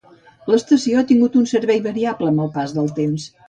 L'estació 0.53 1.03
ha 1.03 1.03
tingut 1.11 1.39
un 1.43 1.47
servei 1.53 1.85
variable 1.91 2.33
amb 2.35 2.47
el 2.49 2.53
pas 2.61 2.77
del 2.83 2.93
temps. 3.01 3.33